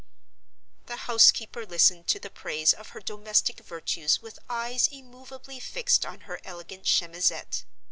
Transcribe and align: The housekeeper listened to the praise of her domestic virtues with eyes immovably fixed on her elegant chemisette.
The 0.87 0.95
housekeeper 0.95 1.63
listened 1.63 2.07
to 2.07 2.19
the 2.19 2.31
praise 2.31 2.73
of 2.73 2.89
her 2.97 3.01
domestic 3.01 3.59
virtues 3.59 4.19
with 4.19 4.39
eyes 4.49 4.87
immovably 4.87 5.59
fixed 5.59 6.07
on 6.07 6.21
her 6.21 6.39
elegant 6.43 6.85
chemisette. 6.85 7.63